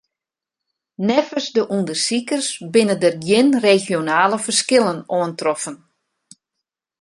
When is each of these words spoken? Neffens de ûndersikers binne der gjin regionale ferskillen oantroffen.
Neffens 1.07 1.45
de 1.55 1.61
ûndersikers 1.77 2.47
binne 2.73 2.95
der 3.01 3.15
gjin 3.23 3.49
regionale 3.67 4.37
ferskillen 4.45 4.99
oantroffen. 5.17 5.75